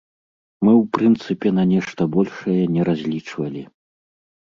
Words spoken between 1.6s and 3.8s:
нешта большае не разлічвалі.